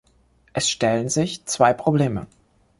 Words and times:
Es 0.53 0.67
stellen 0.67 1.09
sich 1.09 1.45
zwei 1.45 1.73
Probleme. 1.73 2.25